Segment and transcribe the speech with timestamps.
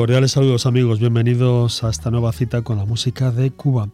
[0.00, 3.90] Cordiales saludos amigos, bienvenidos a esta nueva cita con la música de Cuba.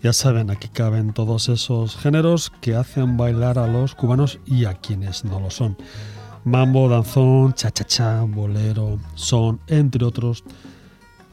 [0.00, 4.74] Ya saben, aquí caben todos esos géneros que hacen bailar a los cubanos y a
[4.74, 5.76] quienes no lo son.
[6.44, 10.44] Mambo, danzón, cha-cha-cha, bolero, son, entre otros,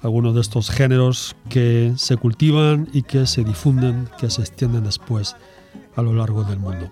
[0.02, 5.36] algunos de estos géneros que se cultivan y que se difunden, que se extienden después
[5.95, 6.90] a lo largo del mundo.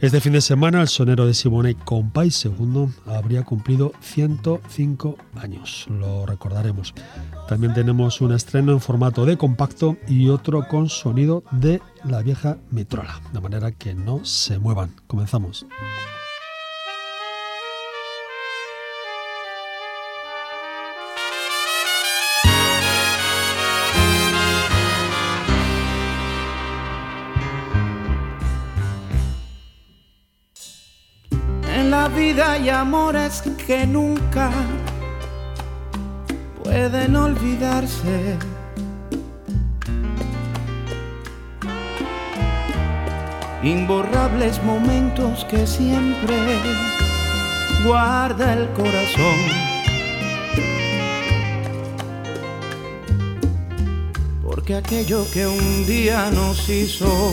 [0.00, 6.26] Este fin de semana el sonero de Simone Compay II habría cumplido 105 años, lo
[6.26, 6.92] recordaremos.
[7.48, 12.58] También tenemos un estreno en formato de compacto y otro con sonido de la vieja
[12.70, 14.94] metrola, de manera que no se muevan.
[15.06, 15.66] Comenzamos.
[32.08, 34.50] Vida hay amores que nunca
[36.62, 38.36] pueden olvidarse.
[43.62, 46.36] Imborrables momentos que siempre
[47.84, 49.38] guarda el corazón.
[54.44, 57.32] Porque aquello que un día nos hizo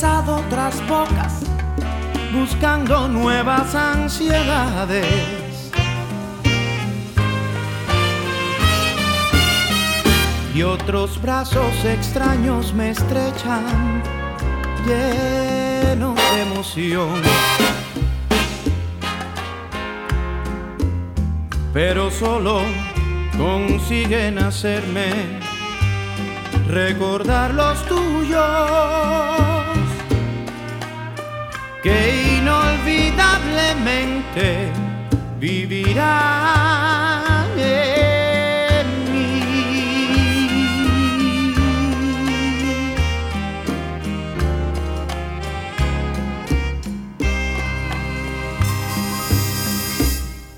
[0.00, 1.42] otras bocas
[2.32, 5.04] buscando nuevas ansiedades.
[10.54, 14.02] Y otros brazos extraños me estrechan,
[14.86, 17.22] llenos de emoción.
[21.72, 22.62] Pero solo
[23.36, 25.40] consiguen hacerme
[26.66, 29.51] recordar los tuyos
[31.82, 34.70] que inolvidablemente
[35.40, 39.40] vivirá en mí.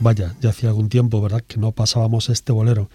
[0.01, 2.91] Vaya, ya hacía algún tiempo, ¿verdad?, que no pasábamos este bolero.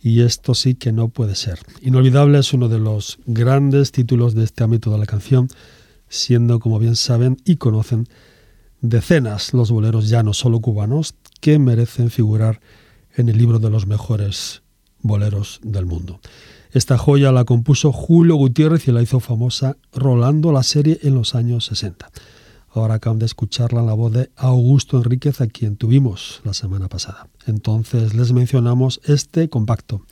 [0.00, 1.58] Y esto sí que no puede ser.
[1.82, 5.48] Inolvidable es uno de los grandes títulos de este ámbito de la canción
[6.08, 8.08] siendo, como bien saben y conocen,
[8.80, 12.60] decenas los boleros ya no solo cubanos que merecen figurar
[13.14, 14.62] en el libro de los mejores
[15.00, 16.20] boleros del mundo.
[16.70, 21.34] Esta joya la compuso Julio Gutiérrez y la hizo famosa rolando la serie en los
[21.34, 22.10] años 60.
[22.70, 26.88] Ahora acaban de escucharla en la voz de Augusto Enríquez, a quien tuvimos la semana
[26.88, 27.28] pasada.
[27.46, 30.02] Entonces les mencionamos este compacto,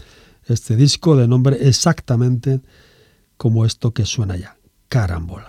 [0.46, 2.60] este disco de nombre exactamente
[3.36, 4.56] como esto que suena ya,
[4.88, 5.48] Carambola.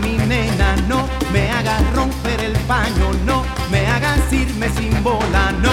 [0.00, 5.72] mi nena, no me hagas romper el paño, no me hagas irme sin bola, no.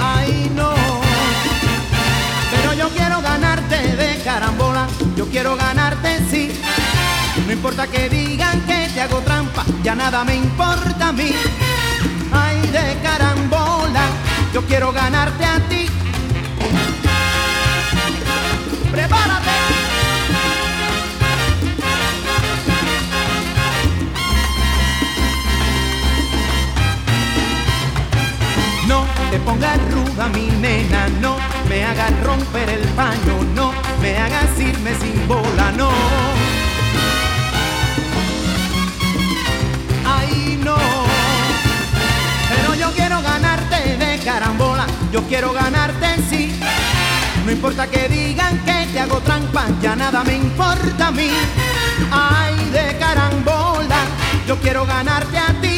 [0.00, 0.74] Ay no,
[2.50, 6.50] pero yo quiero ganarte de carambola, yo quiero ganarte sí.
[7.46, 11.30] No importa que digan que te hago trampa, ya nada me importa a mí.
[12.32, 14.06] Ay, de carambola,
[14.52, 15.86] yo quiero ganarte a ti.
[29.44, 31.36] Pongas ruda mi nena, no
[31.68, 35.90] me hagas romper el paño, no me hagas irme sin bola, no.
[40.64, 40.76] no.
[42.48, 46.58] Pero yo quiero ganarte de carambola, yo quiero ganarte sí.
[47.44, 51.30] No importa que digan que te hago trampa, ya nada me importa a mí.
[52.10, 54.00] Ay, de carambola,
[54.46, 55.73] yo quiero ganarte a ti.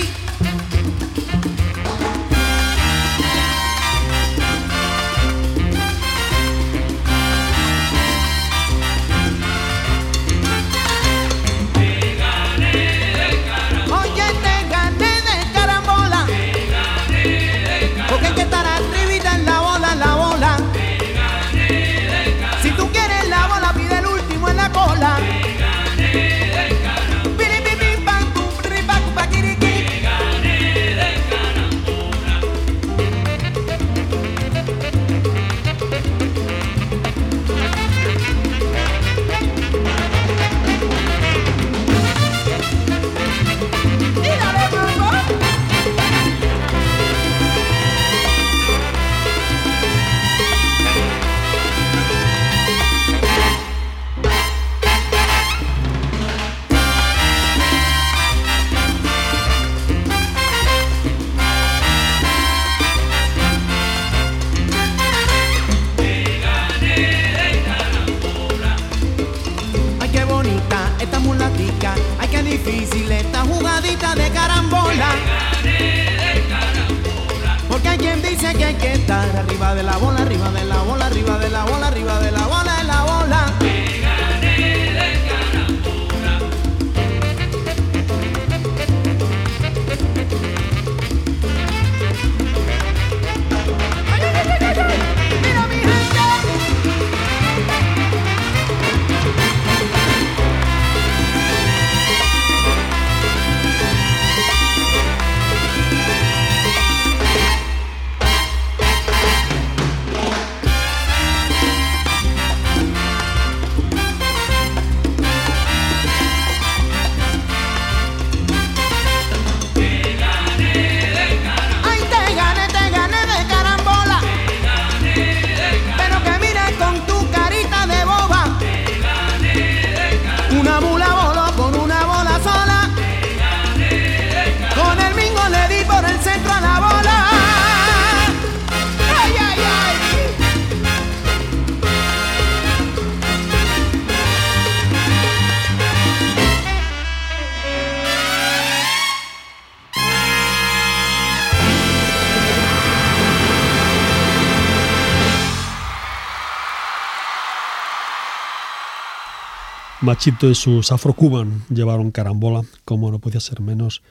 [160.06, 164.02] Machito y sus afro-cuban llevaron carambola, como no podía ser menos,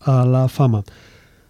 [0.00, 0.82] a la fama.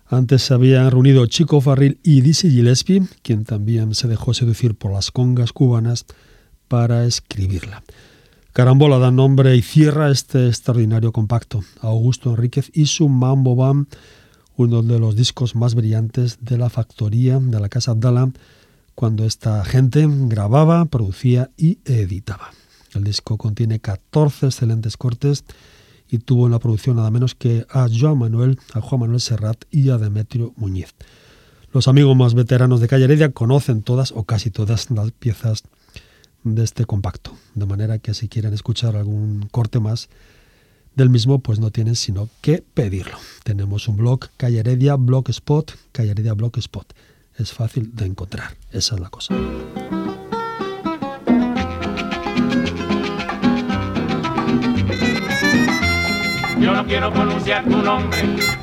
[0.09, 4.91] Antes se habían reunido Chico Farril y Dizzy Gillespie, quien también se dejó seducir por
[4.93, 6.05] las congas cubanas
[6.67, 7.85] para escribirla.
[8.53, 11.63] Carambola da nombre y cierra este extraordinario compacto.
[11.81, 13.87] Augusto Enríquez y su Mambo Bam,
[14.57, 18.33] uno de los discos más brillantes de la factoría de la Casa Abdala,
[18.97, 22.51] cuando esta gente grababa, producía y editaba.
[22.95, 25.45] El disco contiene 14 excelentes cortes
[26.09, 29.65] y tuvo en la producción nada menos que a Joan Manuel, a Juan Manuel Serrat
[29.71, 30.95] y a Demetrio Muñiz.
[31.73, 35.63] Los amigos más veteranos de Calle Heredia conocen todas o casi todas las piezas
[36.45, 37.35] de este compacto.
[37.55, 40.11] De manera que si quieren escuchar algún corte más
[40.95, 43.17] del mismo, pues no tienen sino que pedirlo.
[43.45, 46.93] Tenemos un blog, Calle Heredia Blogspot, Calle Heredia Blogspot.
[47.39, 49.35] Es fácil de encontrar, esa es la cosa.
[56.63, 58.21] Yo no quiero pronunciar tu nombre,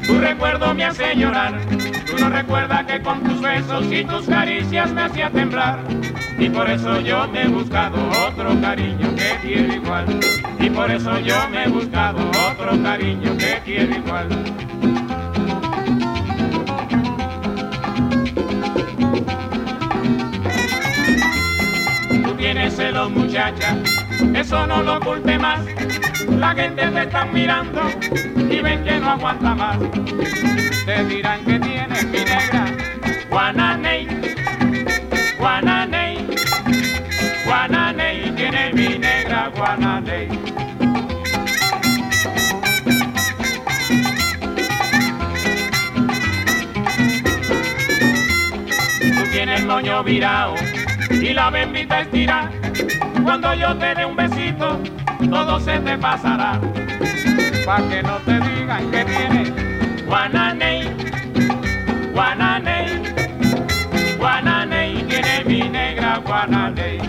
[0.07, 1.59] tu recuerdo me hace llorar.
[2.05, 5.79] Tú no recuerdas que con tus besos y tus caricias me hacía temblar.
[6.37, 10.05] Y por eso yo me he buscado otro cariño que quiero igual.
[10.61, 14.29] Y por eso yo me he buscado otro cariño que quiero igual.
[22.23, 23.75] Tú tienes celos muchacha,
[24.33, 25.59] eso no lo oculte más.
[26.37, 27.81] La gente te está mirando
[28.37, 29.77] y ven que no aguanta más.
[30.85, 32.65] Te dirán que tienes mi negra,
[33.29, 34.07] Guananey,
[35.37, 36.27] Guananey,
[37.45, 40.27] Guananey, tiene mi negra Guananey.
[48.99, 50.55] Tú tienes el moño virado
[51.11, 52.49] y la bembita estira.
[53.23, 54.79] Cuando yo te dé un besito,
[55.27, 56.59] todo se te pasará.
[57.65, 60.89] Pa' que no te digan que tienes Guananey,
[62.13, 63.01] Guananey,
[64.17, 66.99] Guananey, tiene mi negra Guananey.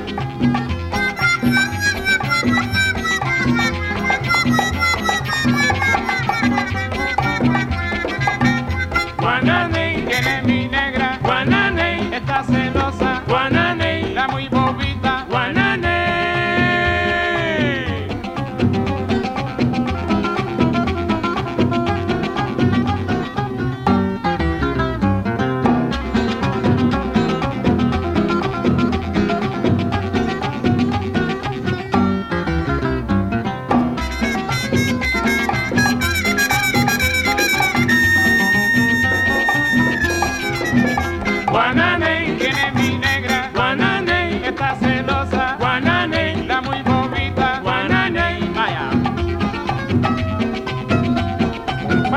[9.18, 13.79] Guananey, tiene mi negra Guananey, está celosa Guananey,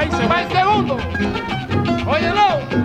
[0.06, 0.98] Y se va el segundo.
[2.06, 2.83] Óyelo.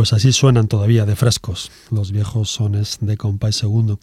[0.00, 3.98] Pues así suenan todavía de frescos los viejos sones de Compay Segundo.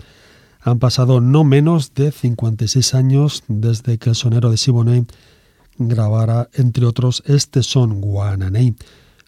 [0.62, 5.08] Han pasado no menos de 56 años desde que el sonero de Siboney
[5.80, 8.76] grabara, entre otros, este son Guananey,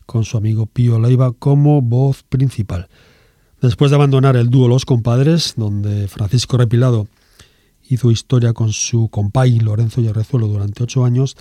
[0.06, 2.88] con su amigo Pío Leiva como voz principal.
[3.64, 7.08] Después de abandonar el dúo Los Compadres, donde Francisco Repilado
[7.90, 11.36] hizo historia con su compay Lorenzo Yerrezuelo durante ocho años,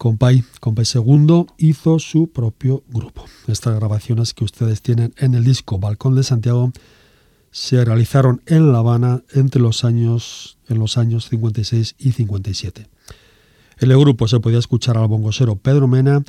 [0.00, 3.26] Compay, Compay Segundo hizo su propio grupo.
[3.46, 6.72] Estas grabaciones que ustedes tienen en el disco Balcón de Santiago
[7.50, 12.88] se realizaron en La Habana entre los años, en los años 56 y 57.
[13.80, 16.24] En el grupo se podía escuchar al bongosero Pedro Mena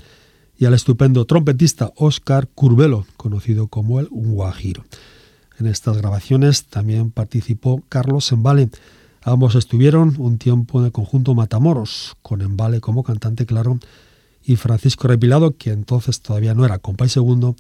[0.58, 4.84] y al estupendo trompetista Oscar Curbelo, conocido como el Guajiro.
[5.60, 8.70] En estas grabaciones también participó Carlos Embale.
[9.24, 13.80] Ambos estuvieron un tiempo en el conjunto Matamoros, con Embale como cantante, claro,
[14.44, 17.56] y Francisco Repilado, que entonces todavía no era compay segundo,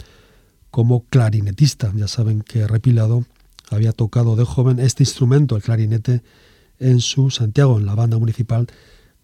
[0.71, 1.91] como clarinetista.
[1.95, 3.25] Ya saben que Repilado
[3.69, 6.23] había tocado de joven este instrumento, el clarinete,
[6.79, 8.67] en su Santiago, en la banda municipal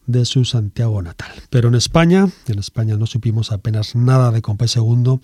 [0.05, 1.31] de su Santiago natal.
[1.49, 5.21] Pero en España, en España no supimos apenas nada de Compay Segundo,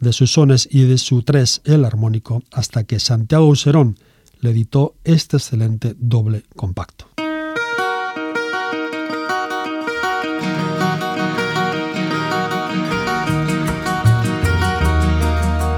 [0.00, 3.96] de sus sones y de su tres, el armónico, hasta que Santiago Userón
[4.42, 7.06] le editó este excelente doble compacto.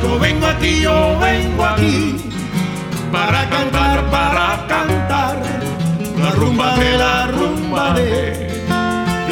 [0.02, 2.16] Yo vengo aquí, yo vengo aquí,
[3.12, 5.42] para cantar, para cantar,
[6.18, 8.44] la rumba de la rumba de,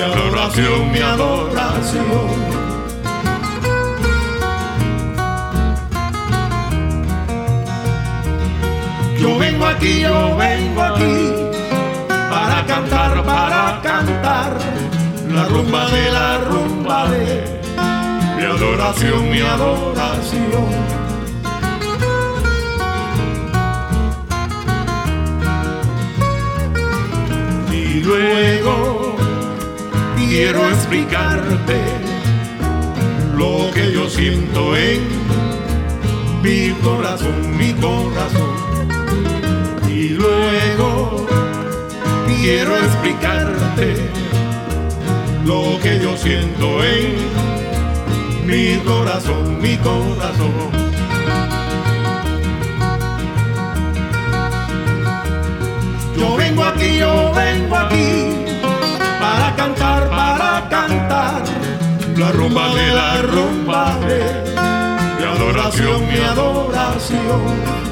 [0.03, 2.62] Aurora adoración, mi adoración.
[9.83, 11.33] Aquí, yo vengo aquí
[12.31, 14.57] para cantar, para cantar
[15.29, 17.61] la rumba de la rumba de
[18.37, 20.67] mi adoración, mi adoración.
[27.73, 29.17] Y luego
[30.17, 31.81] quiero explicarte
[33.37, 35.01] lo que yo siento en
[36.43, 38.52] mi corazón, mi corazón.
[40.03, 41.29] Y luego
[42.27, 43.95] quiero explicarte
[45.45, 47.15] lo que yo siento en
[48.45, 50.73] mi corazón, mi corazón.
[56.19, 58.45] Yo vengo aquí, yo vengo aquí
[59.21, 61.45] para cantar, para cantar
[62.17, 64.21] la rumba de la rumba de
[65.17, 67.92] mi adoración, mi adoración.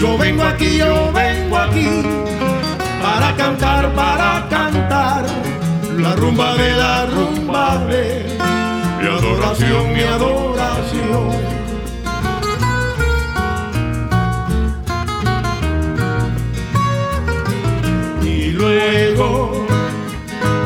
[0.00, 1.88] Yo vengo aquí, yo vengo aquí
[3.02, 5.26] para cantar, para cantar
[5.98, 8.24] la rumba de la rumba de
[9.00, 11.28] mi adoración, mi adoración.
[18.22, 19.66] Y luego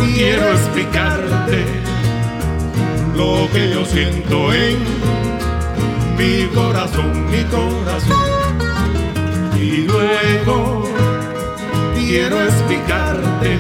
[0.01, 1.65] quiero explicarte
[3.17, 4.77] lo que yo siento en
[6.19, 7.72] mi corazón, mi corazón.
[12.13, 13.59] Quiero explicarte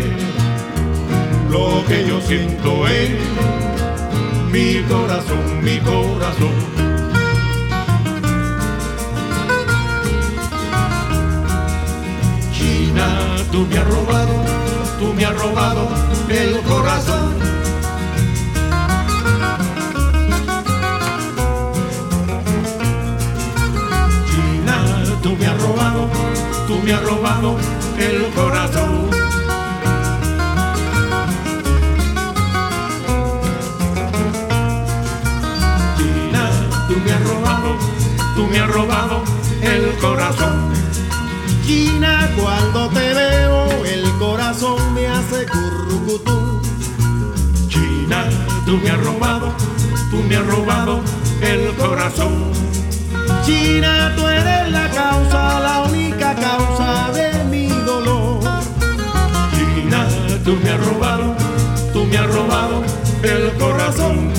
[1.49, 3.16] lo que yo siento en
[4.52, 6.54] mi corazón, mi corazón.
[12.52, 13.06] China,
[13.50, 14.35] tú me has robado,
[15.00, 15.88] tú me has robado
[16.28, 17.32] el corazón.
[24.30, 24.76] China,
[25.23, 26.06] tú me has robado,
[26.69, 29.10] tú me has robado el corazón.
[35.97, 36.50] China,
[36.88, 37.76] tú me has robado,
[38.34, 39.23] tú me has robado
[39.62, 40.73] el corazón.
[41.65, 46.60] China, cuando te veo, el corazón me hace currucutú.
[47.69, 48.25] China,
[48.67, 49.52] tú me has robado,
[50.10, 51.00] tú me has robado
[51.41, 52.52] el corazón.
[53.47, 57.42] China, tú eres la causa, la única causa de
[60.45, 61.37] tú me has robado,
[61.93, 62.83] tú me has robado
[63.23, 64.31] el corazón.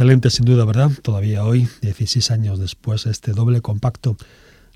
[0.00, 0.92] Excelente sin duda, ¿verdad?
[1.02, 4.16] Todavía hoy, 16 años después, este doble compacto,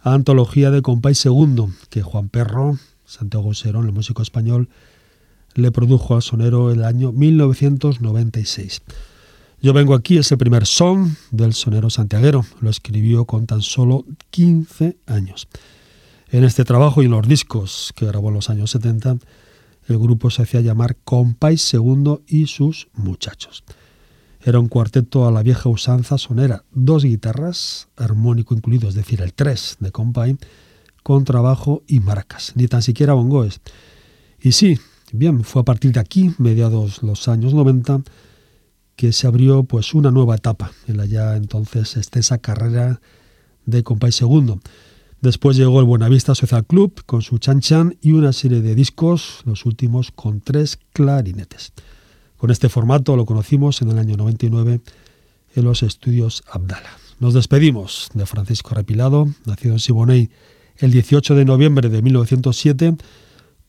[0.03, 4.69] antología de Compay Segundo, que Juan Perro, Santiago Serón, el músico español,
[5.55, 8.83] le produjo al sonero el año 1996.
[9.63, 14.05] Yo vengo aquí, es el primer son del sonero santiaguero, lo escribió con tan solo
[14.29, 15.49] 15 años.
[16.33, 19.17] En este trabajo y en los discos que grabó en los años 70,
[19.89, 23.65] el grupo se hacía llamar Compay Segundo y sus muchachos.
[24.47, 29.33] Era un cuarteto a la vieja usanza sonera, dos guitarras, armónico incluido, es decir, el
[29.33, 30.37] 3 de Compay,
[31.03, 33.63] con trabajo y maracas, ni tan siquiera bongoes.
[34.43, 34.79] Y sí,
[35.13, 38.03] bien, fue a partir de aquí, mediados los años 90,
[38.97, 43.01] que se abrió pues una nueva etapa en la ya entonces extensa carrera
[43.65, 44.61] de Compay Segundo.
[45.23, 49.41] Después llegó el Buenavista Social Club con su Chan Chan y una serie de discos,
[49.47, 51.73] los últimos con tres clarinetes.
[52.45, 54.83] Con este formato lo conocimos en el año 99
[55.55, 56.91] en los estudios Abdala.
[57.19, 60.29] Nos despedimos de Francisco Repilado, nacido en Siboney
[60.77, 62.97] el 18 de noviembre de 1907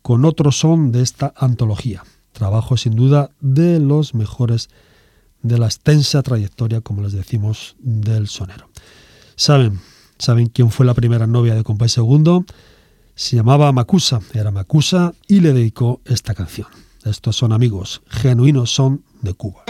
[0.01, 2.03] con otro son de esta antología.
[2.33, 4.67] Trabajo sin duda de los mejores
[5.41, 8.67] de la extensa trayectoria, como les decimos, del sonero.
[9.37, 9.79] Saben,
[10.19, 12.43] saben quién fue la primera novia de Compay Segundo.
[13.15, 16.67] Se llamaba Macusa, era Macusa y le dedicó esta canción.
[17.05, 19.65] Estos son amigos, genuinos son de Cuba.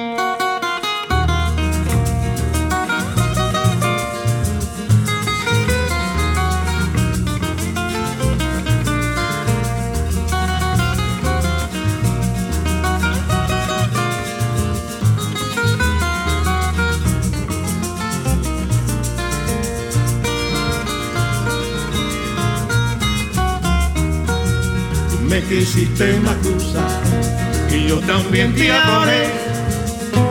[27.88, 29.28] Yo también te adoré.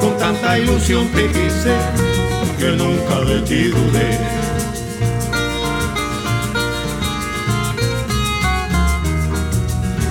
[0.00, 1.74] Con tanta ilusión te quise
[2.58, 4.18] que nunca de ti dudé.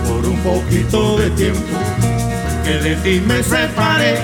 [0.08, 1.78] Por un poquito de tiempo
[2.64, 4.18] que de ti me separé,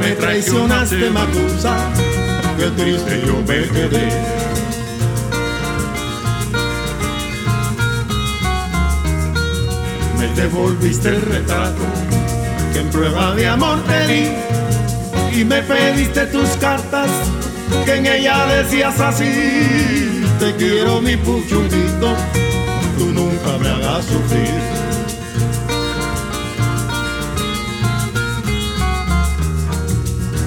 [0.00, 1.76] me traicionaste Macusa,
[2.58, 4.40] que triste yo me quedé.
[10.18, 11.89] me devolviste el retrato
[12.92, 17.08] prueba de amor te di y me pediste tus cartas
[17.84, 22.14] que en ella decías así te quiero mi puchudito
[22.98, 24.60] tú nunca me hagas sufrir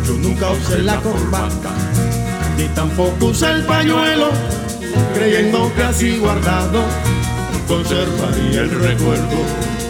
[0.06, 1.72] yo nunca usé la corbata
[2.58, 4.30] ni tampoco usé el pañuelo
[5.14, 6.82] creyendo que así guardado
[7.68, 9.83] conservaría el recuerdo.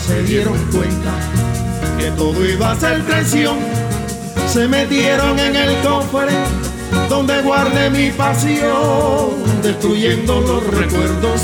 [0.00, 1.12] Se dieron cuenta
[1.98, 3.56] que todo iba a ser traición.
[4.48, 6.32] Se metieron en el cofre
[7.08, 9.30] donde guardé mi pasión,
[9.62, 11.40] destruyendo los recuerdos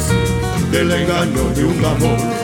[0.71, 2.41] del engaño de un amor.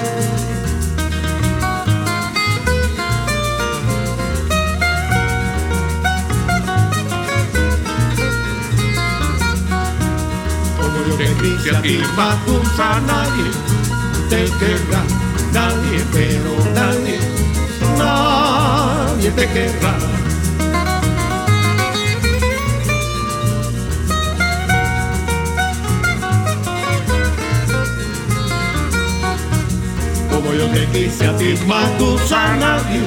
[11.42, 13.50] dice a ti Macusa nadie
[14.28, 15.02] te querrá,
[15.52, 17.18] nadie, pero nadie,
[17.98, 19.94] nadie te querrá.
[30.30, 33.00] Como yo te quise a ti Macusa nadie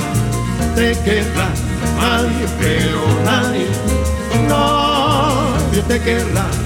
[0.75, 1.49] te querrá,
[1.97, 3.67] nadie, pero nadie,
[4.47, 6.58] nadie te querrá.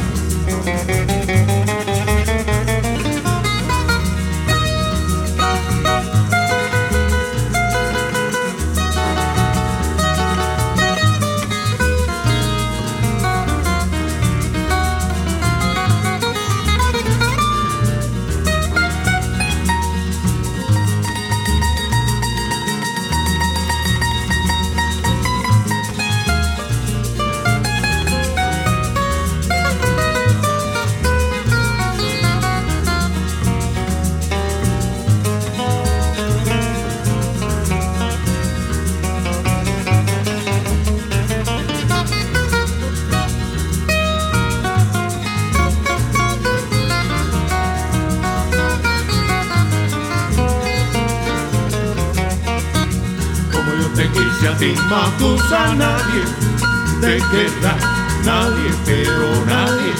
[54.71, 56.23] Macusa nadie
[57.02, 57.76] te querrá,
[58.23, 59.93] nadie, pero nadie,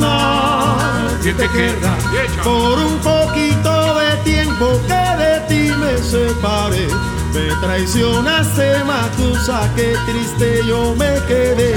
[0.00, 1.94] nadie te querrá.
[2.42, 6.88] Por un poquito de tiempo que de ti me separé,
[7.34, 11.74] me traicionaste Macusa, qué triste yo me quedé.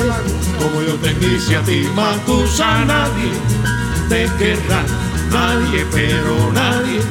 [0.58, 3.34] Como yo te quise a ti, Macusa, nadie
[4.08, 4.84] te querrá,
[5.32, 7.01] nadie, pero nadie,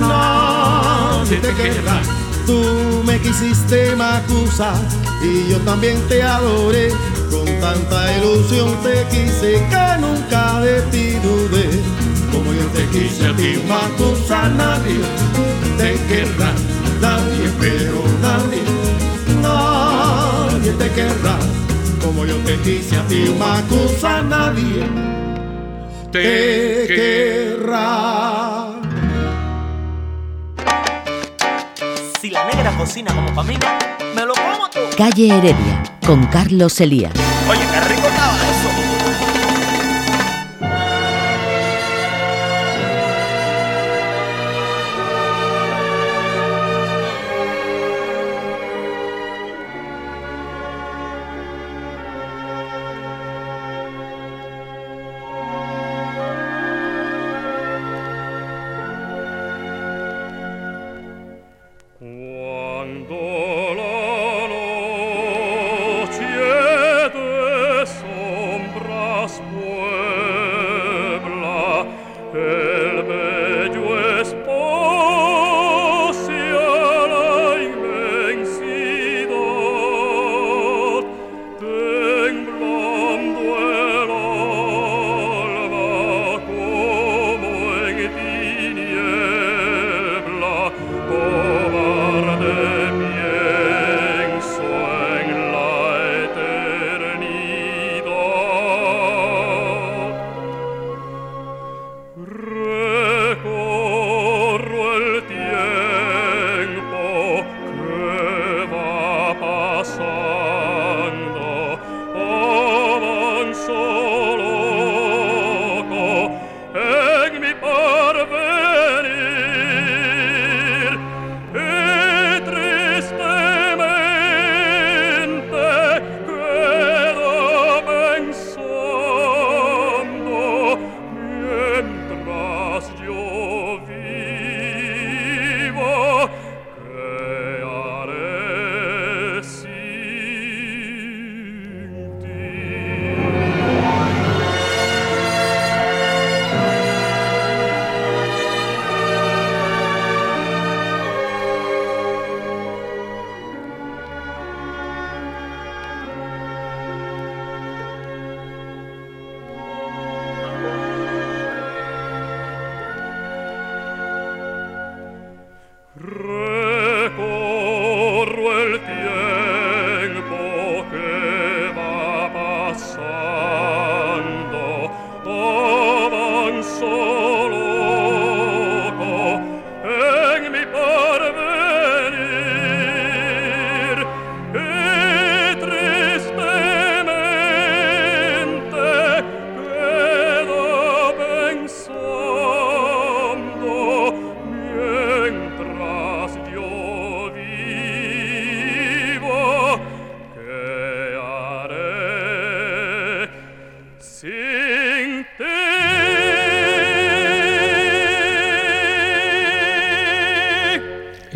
[0.00, 2.21] nadie te querrá.
[2.46, 4.72] Tú me quisiste Macusa
[5.22, 6.90] y yo también te adoré.
[7.30, 11.68] Con tanta ilusión te quise que nunca de ti dudé.
[12.32, 15.00] Como yo te quise a ti Macusa, nadie
[15.78, 16.52] te querrá,
[17.00, 18.62] nadie, pero nadie,
[19.40, 21.38] nadie te querrá.
[22.04, 24.84] Como yo te quise a ti Macusa, nadie
[26.10, 28.51] te querrá.
[32.62, 33.58] Negra cocina como mí,
[34.14, 34.78] me lo como tú.
[34.96, 37.12] Calle Heredia, con Carlos Elías.
[37.48, 38.11] Oye, qué rico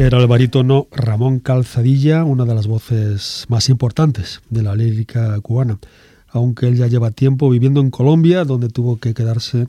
[0.06, 5.80] Era el barítono Ramón Calzadilla, una de las voces más importantes de la lírica cubana,
[6.28, 9.66] aunque él ya lleva tiempo viviendo en Colombia, donde tuvo que quedarse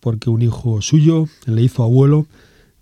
[0.00, 2.26] porque un hijo suyo le hizo abuelo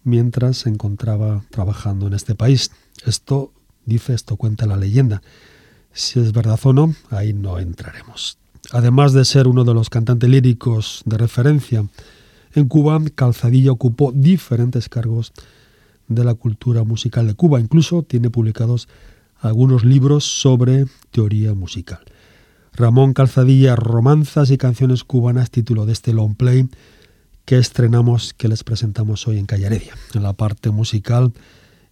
[0.03, 2.70] mientras se encontraba trabajando en este país.
[3.05, 3.53] Esto
[3.85, 5.20] dice, esto cuenta la leyenda.
[5.92, 8.38] Si es verdad o no, ahí no entraremos.
[8.72, 11.85] Además de ser uno de los cantantes líricos de referencia
[12.55, 15.35] en Cuba, Calzadilla ocupó diferentes cargos
[16.09, 17.61] de la cultura musical de Cuba.
[17.61, 18.88] Incluso tiene publicados
[19.40, 22.01] algunos libros sobre teoría musical.
[22.73, 26.68] Ramón Calzadilla, Romanzas y canciones cubanas, título de este long play
[27.44, 29.94] que estrenamos, que les presentamos hoy en Callaredia.
[30.14, 31.33] En la parte musical,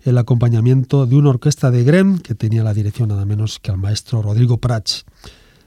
[0.03, 3.79] el acompañamiento de una orquesta de Gren que tenía la dirección nada menos que al
[3.79, 5.05] maestro Rodrigo Prats,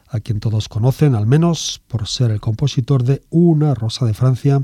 [0.07, 4.61] a quien todos conocen, al menos por ser el compositor de Una Rosa de Francia,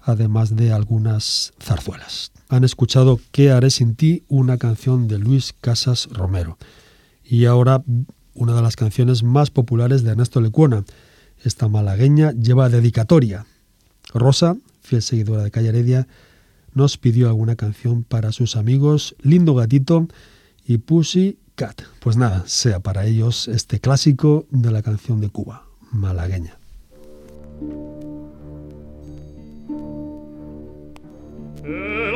[0.00, 4.24] además de algunas zarzuelas han escuchado ¿Qué haré sin ti?
[4.28, 6.58] una canción de Luis Casas Romero.
[7.24, 7.82] Y ahora
[8.38, 10.84] una de las canciones más populares de Ernesto Lecuona.
[11.42, 13.46] Esta malagueña lleva dedicatoria.
[14.14, 16.06] Rosa, fiel seguidora de Calle Heredia,
[16.72, 20.06] nos pidió alguna canción para sus amigos Lindo Gatito
[20.64, 21.82] y Pussy Cat.
[22.00, 26.56] Pues nada, sea para ellos este clásico de la canción de Cuba, malagueña.
[31.68, 32.07] prefiero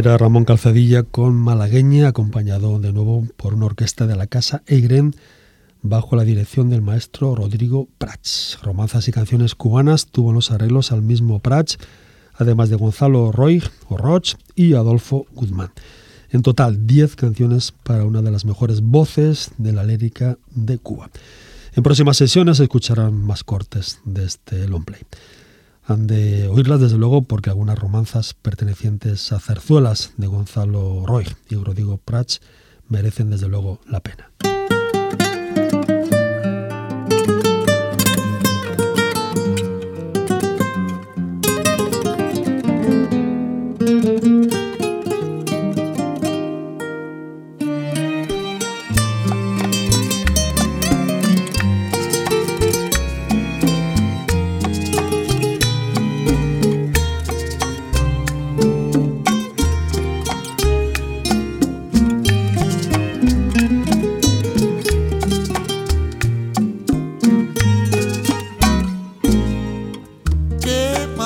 [0.00, 5.14] Era Ramón Calzadilla con Malagueña, acompañado de nuevo por una orquesta de la Casa Eigren,
[5.82, 8.58] bajo la dirección del maestro Rodrigo Prats.
[8.62, 11.76] Romanzas y canciones cubanas tuvo los arreglos al mismo Prats,
[12.32, 15.70] además de Gonzalo Roy o Roch y Adolfo Guzmán.
[16.30, 21.10] En total, 10 canciones para una de las mejores voces de la lírica de Cuba.
[21.74, 25.02] En próximas sesiones escucharán más cortes de este long play.
[25.90, 31.56] Han de oírlas desde luego porque algunas romanzas pertenecientes a zarzuelas de Gonzalo Roy y
[31.56, 32.40] Rodrigo Prats
[32.88, 34.30] merecen desde luego la pena.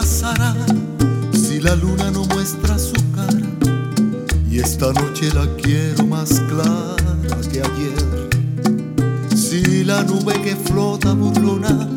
[0.05, 0.55] pasará
[1.33, 3.49] si la luna no muestra su cara?
[4.51, 7.17] Y esta noche la quiero más clara
[7.51, 8.29] que ayer.
[9.35, 11.89] Si la nube que flota burlona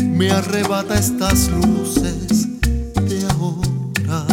[0.00, 2.46] me arrebata estas luces
[3.08, 4.24] de ahora.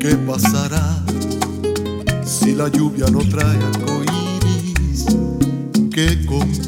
[0.00, 1.04] ¿Qué pasará
[2.24, 5.04] si la lluvia no trae arcoíris?
[5.92, 6.67] ¿Qué con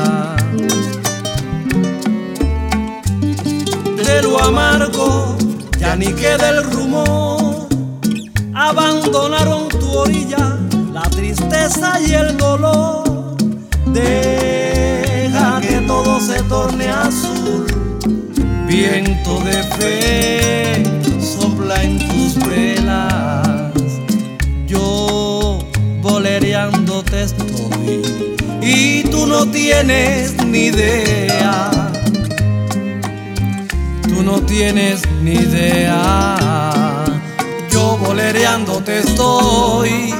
[4.11, 5.37] De lo amargo
[5.79, 7.69] ya ni queda el rumor,
[8.53, 10.57] abandonaron tu orilla
[11.09, 13.37] tristeza y el dolor.
[13.87, 17.65] Deja que todo se torne azul.
[18.67, 20.83] Viento de fe
[21.21, 23.47] sopla en tus velas.
[24.67, 25.57] Yo
[27.03, 28.01] te estoy
[28.61, 31.80] y tú no tienes ni idea.
[34.31, 37.03] No tienes ni idea.
[37.69, 37.97] Yo
[38.81, 40.13] te estoy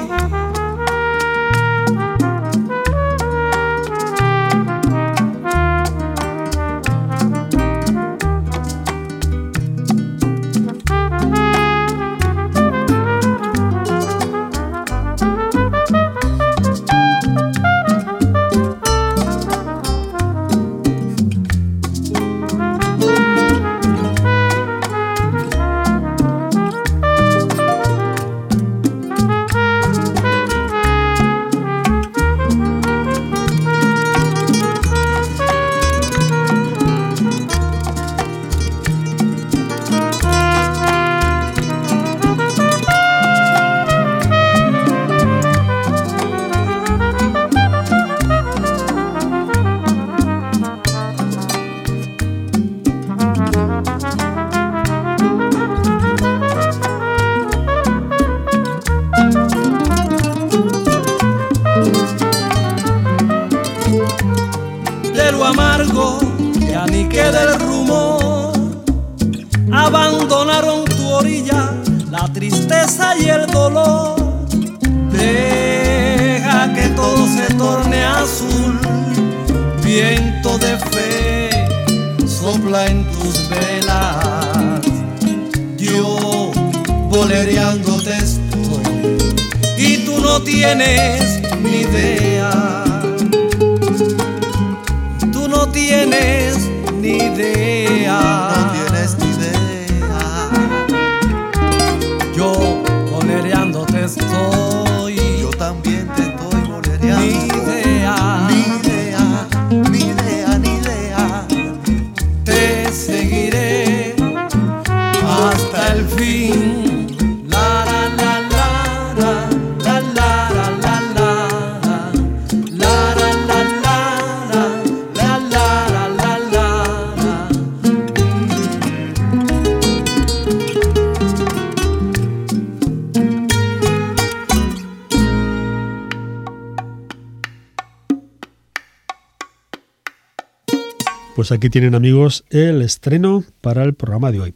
[141.42, 144.54] Pues aquí tienen amigos el estreno para el programa de hoy.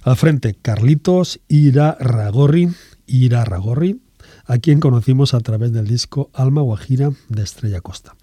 [0.00, 2.70] Al frente, Carlitos Irarragorri,
[3.06, 4.00] Irarragorri,
[4.46, 8.16] a quien conocimos a través del disco Alma Guajira de Estrella Costa.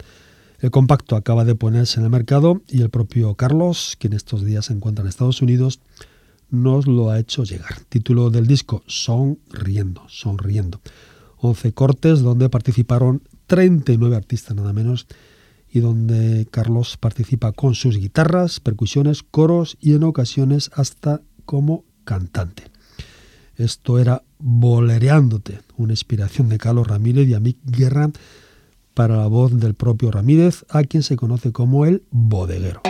[0.58, 4.64] El compacto acaba de ponerse en el mercado y el propio Carlos, quien estos días
[4.64, 5.78] se encuentra en Estados Unidos,
[6.50, 7.78] nos lo ha hecho llegar.
[7.88, 10.80] Título del disco, Sonriendo, Sonriendo.
[11.36, 15.06] 11 cortes donde participaron 39 artistas nada menos
[15.72, 22.64] y donde Carlos participa con sus guitarras, percusiones, coros y en ocasiones hasta como cantante.
[23.56, 28.10] Esto era Bolereándote, una inspiración de Carlos Ramírez y Amic Guerra
[28.94, 32.82] para la voz del propio Ramírez, a quien se conoce como el bodeguero.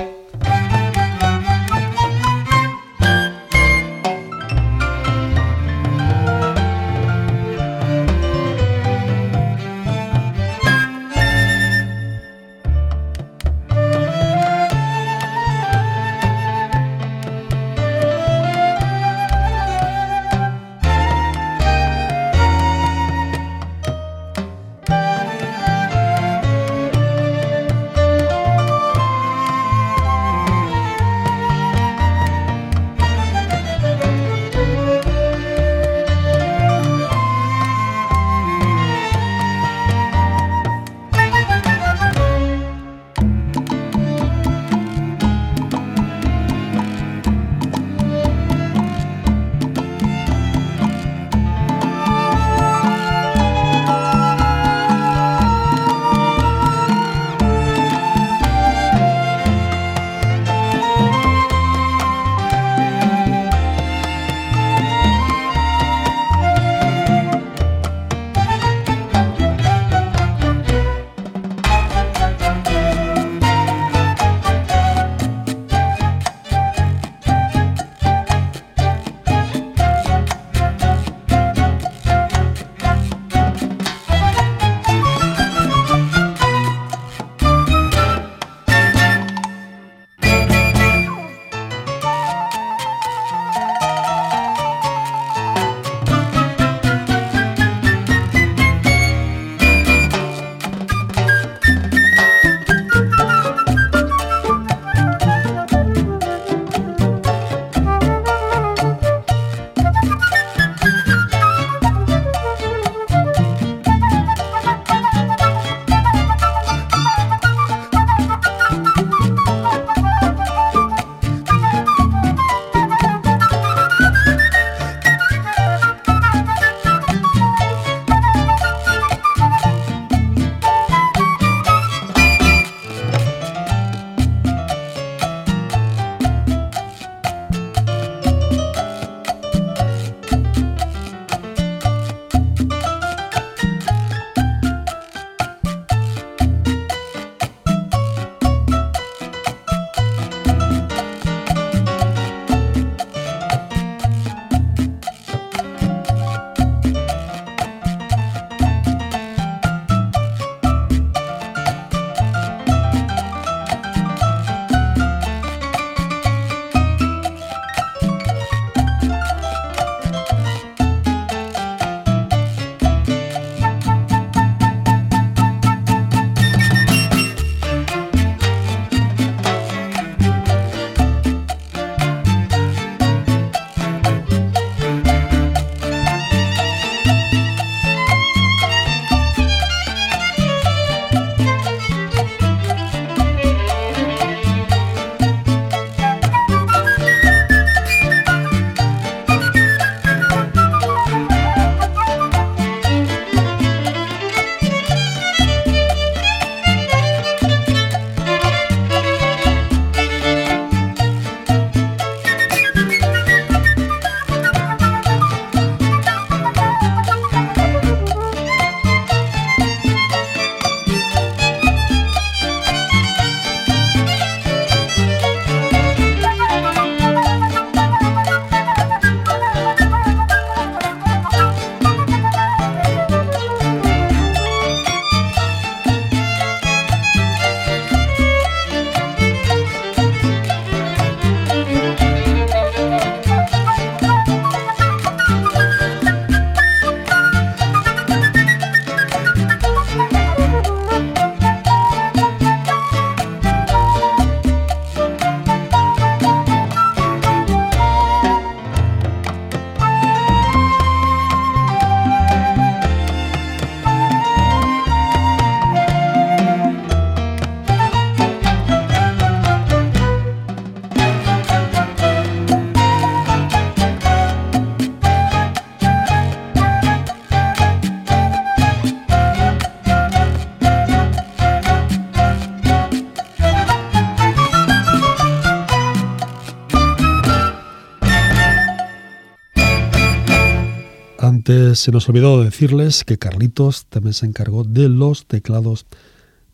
[291.74, 295.86] Se nos olvidó decirles que Carlitos también se encargó de los teclados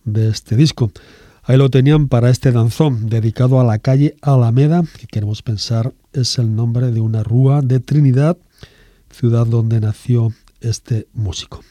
[0.04, 0.90] de este disco.
[1.42, 6.38] Ahí lo tenían para este danzón dedicado a la calle Alameda, que queremos pensar es
[6.38, 8.36] el nombre de una rúa de Trinidad,
[9.10, 11.62] ciudad donde nació este músico.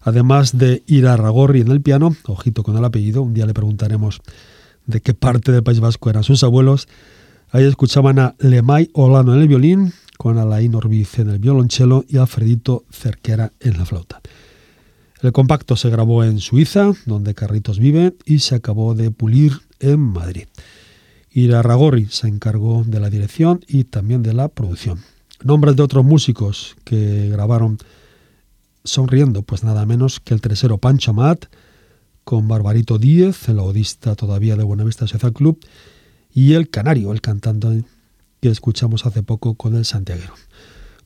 [0.00, 3.54] Además de ir a Ragorri en el piano, ojito con el apellido, un día le
[3.54, 4.20] preguntaremos
[4.86, 6.88] de qué parte del País Vasco eran sus abuelos.
[7.50, 12.18] Ahí escuchaban a Lemay Olano en el violín, con Alain Orbiz en el violonchelo y
[12.18, 14.20] Alfredito Cerquera en la flauta.
[15.22, 20.00] El compacto se grabó en Suiza, donde Carritos vive, y se acabó de pulir en
[20.00, 20.46] Madrid.
[21.30, 24.98] Ira Ragorri se encargó de la dirección y también de la producción.
[25.42, 27.78] Nombres de otros músicos que grabaron
[28.82, 31.46] sonriendo, pues nada menos que el tercero Pancho Amat,
[32.24, 35.60] con Barbarito Díez, el odista todavía de Buenavista Social Club,
[36.34, 37.84] y el Canario, el cantante
[38.40, 40.34] que escuchamos hace poco con el Santiaguero.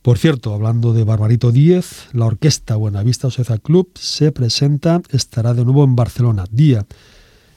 [0.03, 5.65] Por cierto, hablando de Barbarito Díez, la orquesta Buenavista Social Club se presenta, estará de
[5.65, 6.87] nuevo en Barcelona, día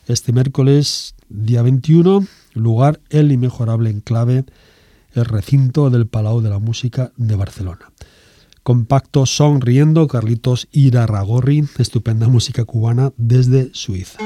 [0.07, 4.45] este miércoles, día 21, lugar el inmejorable enclave,
[5.13, 7.91] el recinto del Palau de la Música de Barcelona.
[8.61, 14.19] Compacto Sonriendo, Carlitos Irarragorri, estupenda música cubana desde Suiza.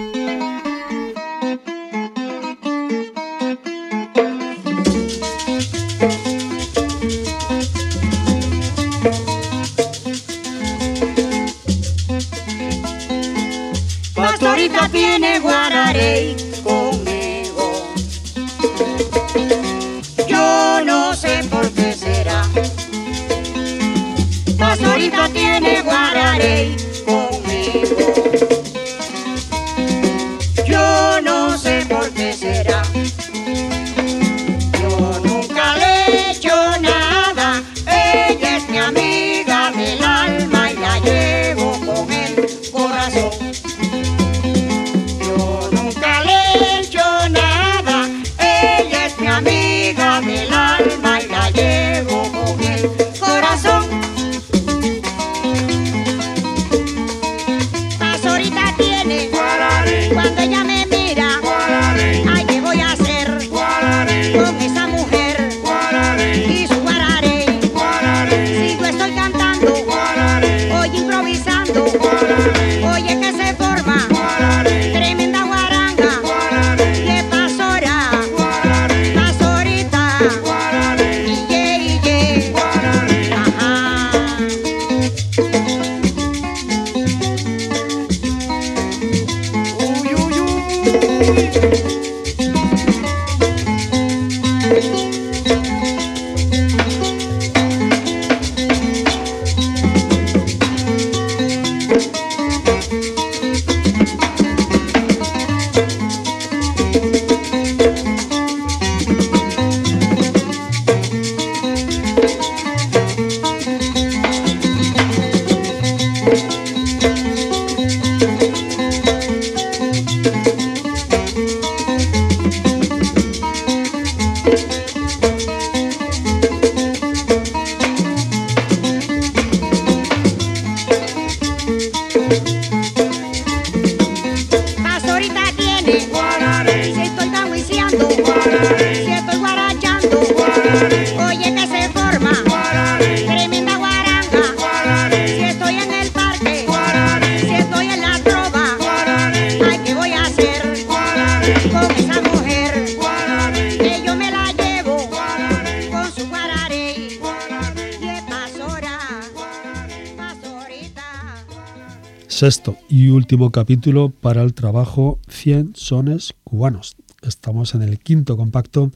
[163.30, 166.96] Último capítulo para el trabajo 100 sones cubanos.
[167.22, 168.90] Estamos en el quinto compacto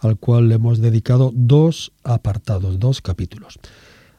[0.00, 3.58] al cual le hemos dedicado dos apartados, dos capítulos.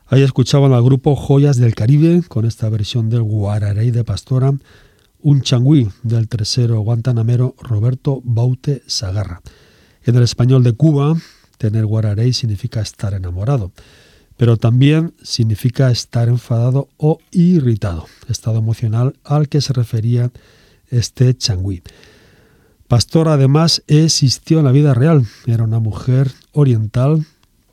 [0.08, 4.52] Ahí escuchaban al grupo Joyas del Caribe con esta versión del Guararey de Pastora,
[5.22, 9.44] un changüí del tercero guantanamero Roberto Baute Sagarra.
[10.06, 11.16] En el español de Cuba,
[11.60, 13.72] tener guararey significa estar enamorado,
[14.38, 20.32] pero también significa estar enfadado o irritado, estado emocional al que se refería
[20.90, 21.82] este changüí.
[22.88, 27.26] Pastora además existió en la vida real, era una mujer oriental,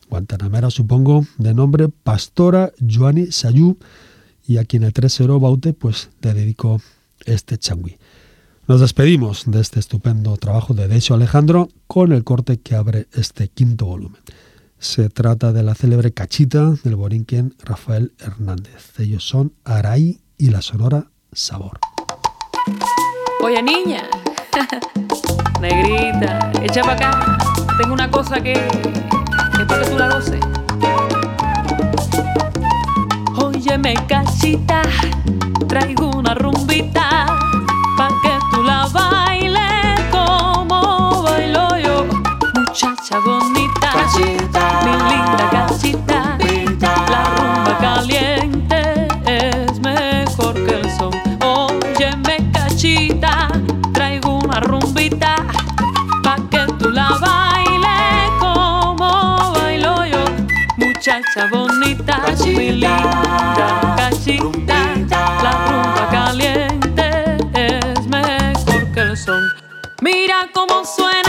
[0.09, 3.77] guantanamera supongo, de nombre Pastora Joani Sayú,
[4.47, 6.81] y a quien el 3-0 Baute pues le dedicó
[7.25, 7.99] este changüí.
[8.69, 13.49] Nos despedimos de este estupendo trabajo de Decio Alejandro con el corte que abre este
[13.49, 14.21] quinto volumen.
[14.83, 18.99] Se trata de la célebre cachita del borinquen Rafael Hernández.
[18.99, 21.78] Ellos son Araí y la sonora Sabor.
[23.45, 24.03] Oye, niña,
[25.61, 27.39] negrita, echa para acá.
[27.78, 28.61] Tengo una cosa que es
[29.53, 30.41] para que tú la goces.
[33.37, 34.83] Óyeme, cachita,
[35.68, 37.26] traigo una rumbita
[37.97, 42.05] pa' que tú la bailes como bailo yo.
[42.57, 43.82] Muchacha bonita,
[44.19, 46.37] mi linda cachita,
[47.11, 51.13] la rumba caliente es mejor que el son.
[51.43, 53.49] Óyeme, cachita,
[53.95, 55.37] traigo una rumbita
[56.23, 60.25] pa' que tú la bailes como bailo yo.
[60.77, 64.79] Muchacha bonita, mi linda cachita,
[65.43, 69.43] la rumba caliente es mejor que el son.
[70.03, 71.22] Mira cómo suena,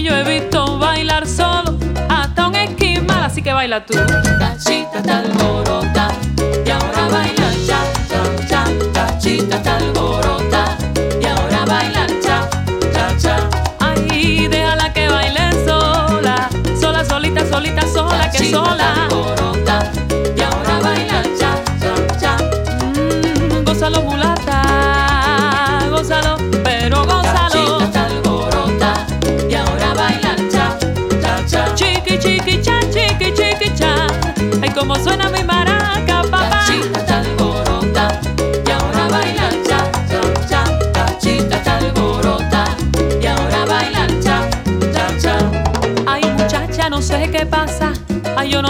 [0.00, 1.76] y yo he visto bailar solo
[2.08, 3.94] hasta un esquimal, así que baila tú.
[4.38, 6.08] Cachita está alborota
[6.64, 8.64] y ahora baila cha cha cha.
[8.94, 10.76] Cachita está alborota
[11.20, 12.48] y ahora baila cha
[12.94, 13.48] cha cha.
[13.80, 16.48] Ay, déjala que baile sola,
[16.80, 19.08] sola solita solita sola que sola.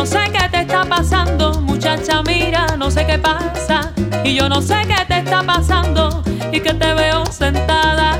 [0.00, 1.60] No sé qué te está pasando.
[1.60, 3.92] Muchacha, mira, no sé qué pasa.
[4.24, 6.22] Y yo no sé qué te está pasando.
[6.50, 8.18] Y que te veo sentada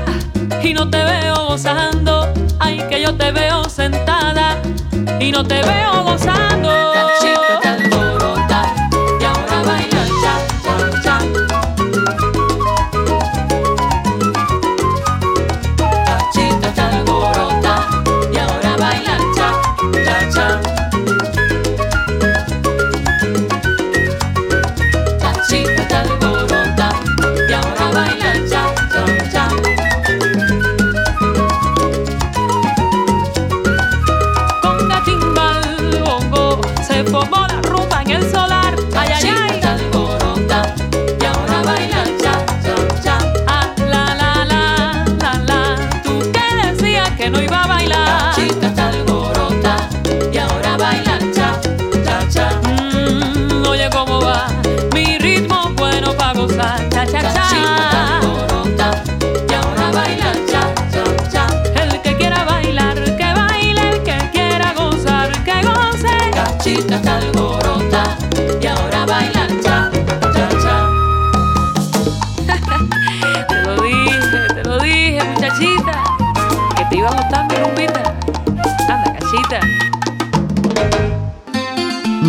[0.61, 2.31] y no te veo gozando.
[2.59, 4.61] Ay, que yo te veo sentada
[5.19, 6.91] y no te veo gozando.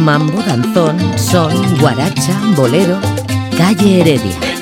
[0.03, 2.99] Mambo, danzón, son, guaracha, bolero,
[3.57, 4.62] calle Heredia.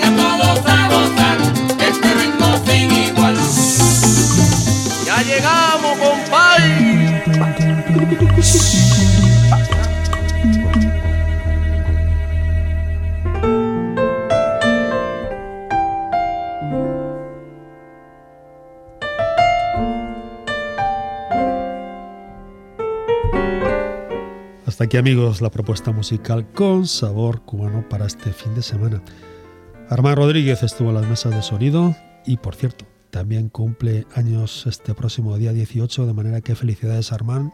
[24.90, 29.00] Aquí amigos la propuesta musical con sabor cubano para este fin de semana.
[29.88, 31.94] Armán Rodríguez estuvo en las mesas de sonido
[32.26, 37.52] y por cierto, también cumple años este próximo día 18, de manera que felicidades Armán.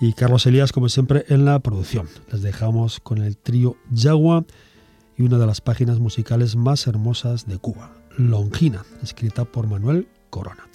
[0.00, 2.08] Y Carlos Elías, como siempre, en la producción.
[2.32, 4.44] Les dejamos con el trío Yagua
[5.16, 10.66] y una de las páginas musicales más hermosas de Cuba, Longina, escrita por Manuel Corona.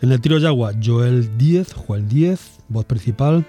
[0.00, 3.44] En el trío Yagua, Joel Díez, Joel Díez, voz principal,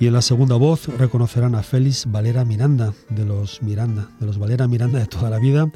[0.00, 4.38] y en la segunda voz reconocerán a Félix Valera Miranda, de los Miranda, de los
[4.38, 5.70] Valera Miranda de toda la vida.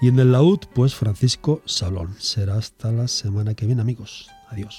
[0.00, 2.14] Y en el laúd, pues Francisco Salón.
[2.18, 4.28] Será hasta la semana que viene, amigos.
[4.48, 4.78] Adiós.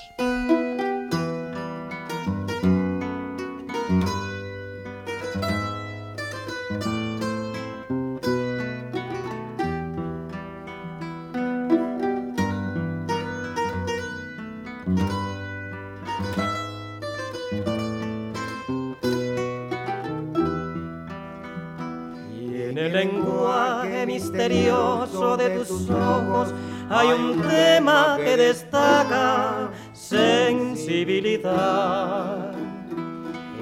[27.14, 32.51] Un tema que destaca sensibilidad.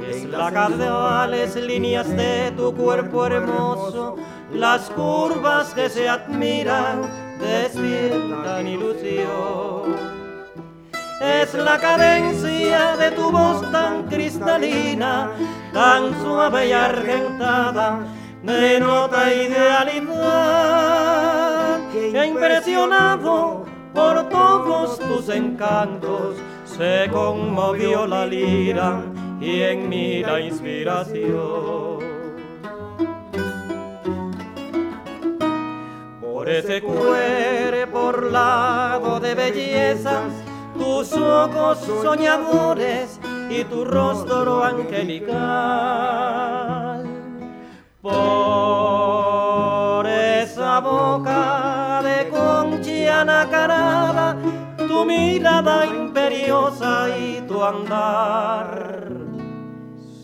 [0.09, 4.17] Es la carnavales líneas de tu cuerpo hermoso,
[4.53, 7.01] las curvas que se admiran
[7.39, 10.19] despiertan ilusión.
[11.21, 15.31] Es la cadencia de tu voz tan cristalina,
[15.73, 17.99] tan suave y argentada,
[18.41, 21.18] denota idealidad.
[21.91, 26.35] Que impresionado por todos tus encantos,
[26.65, 29.01] se conmovió la lira
[29.41, 31.99] y en mí la inspiración.
[36.21, 37.59] Por ese cuerpo
[37.91, 40.21] por lado de belleza,
[40.77, 43.19] tus ojos soñadores
[43.49, 45.35] y tu rostro angelical.
[48.01, 51.68] Por esa boca
[53.19, 54.35] concha nacarada,
[54.87, 59.07] tu mirada imperiosa y tu andar,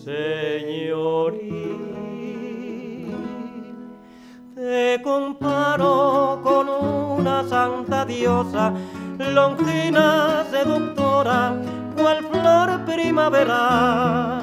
[0.04, 1.46] señorita.
[4.56, 8.74] Te comparo con una santa diosa
[9.18, 11.54] longina seductora,
[11.96, 14.42] cual flor primaveral,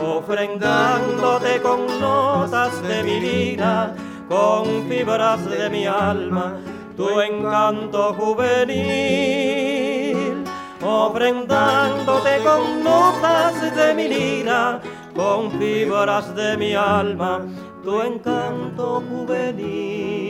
[0.00, 3.94] ofrendándote con notas de mi vida,
[4.28, 6.56] con fibras de mi alma,
[6.98, 8.44] tu encanto juvenil,
[10.82, 14.80] ofrendándote con notas de mi lira,
[15.14, 17.42] con fibras de mi alma,
[17.84, 20.27] tu encanto juvenil.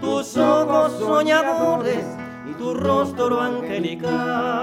[0.00, 2.04] Tus ojos soñadores
[2.50, 4.61] y tu rostro angelical.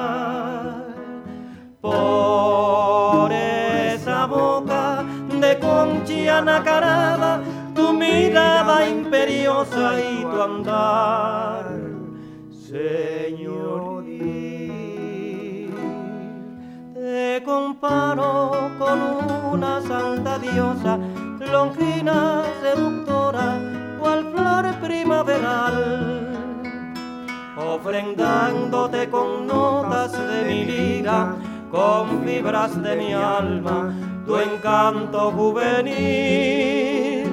[28.20, 31.36] Ofrendándote con notas de mi lira,
[31.72, 33.94] con fibras de mi alma,
[34.26, 37.30] tu encanto juvenil,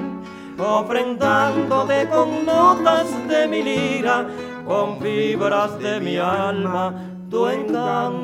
[0.57, 4.27] ofrendándote con notas de mi lira,
[4.65, 6.93] con fibras de mi alma,
[7.29, 8.16] tu encanto